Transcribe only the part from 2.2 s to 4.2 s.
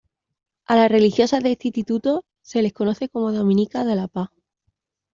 se les conoce como Dominicas de la